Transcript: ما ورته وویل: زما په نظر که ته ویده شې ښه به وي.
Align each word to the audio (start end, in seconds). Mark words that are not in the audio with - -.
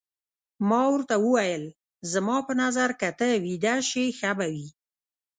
ما 0.69 0.83
ورته 0.93 1.15
وویل: 1.23 1.63
زما 2.13 2.37
په 2.47 2.53
نظر 2.61 2.89
که 2.99 3.09
ته 3.19 3.27
ویده 3.45 3.75
شې 3.89 4.03
ښه 4.17 4.31
به 4.37 4.45
وي. 4.53 4.67